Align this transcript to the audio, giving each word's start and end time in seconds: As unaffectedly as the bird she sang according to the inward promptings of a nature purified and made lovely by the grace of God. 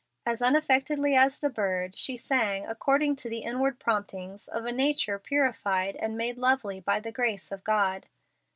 As 0.25 0.41
unaffectedly 0.41 1.13
as 1.15 1.37
the 1.37 1.51
bird 1.51 1.95
she 1.95 2.17
sang 2.17 2.65
according 2.65 3.17
to 3.17 3.29
the 3.29 3.41
inward 3.43 3.77
promptings 3.79 4.47
of 4.47 4.65
a 4.65 4.71
nature 4.71 5.19
purified 5.19 5.95
and 5.95 6.17
made 6.17 6.39
lovely 6.39 6.79
by 6.79 6.99
the 6.99 7.11
grace 7.11 7.51
of 7.51 7.63
God. 7.63 8.07